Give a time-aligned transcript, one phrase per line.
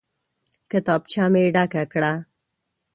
[0.71, 2.13] کتابچه مې ډکه کړه.